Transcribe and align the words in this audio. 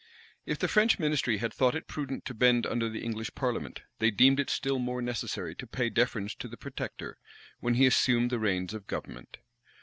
If 0.47 0.57
the 0.57 0.67
French 0.67 0.97
ministry 0.97 1.37
had 1.37 1.53
thought 1.53 1.75
it 1.75 1.87
prudent 1.87 2.25
to 2.25 2.33
bend 2.33 2.65
under 2.65 2.89
the 2.89 3.01
English 3.03 3.35
parliament, 3.35 3.83
they 3.99 4.09
deemed 4.09 4.39
it 4.39 4.49
still 4.49 4.79
more 4.79 4.99
necessary 4.99 5.53
to 5.53 5.67
pay 5.67 5.91
deference 5.91 6.33
to 6.37 6.47
the 6.47 6.57
protector, 6.57 7.19
when 7.59 7.75
he 7.75 7.85
assumed 7.85 8.31
the 8.31 8.39
reins 8.39 8.73
of 8.73 8.87
government. 8.87 9.37